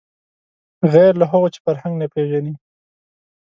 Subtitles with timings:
[0.93, 2.53] غیر له هغو چې فرهنګ نه پېژني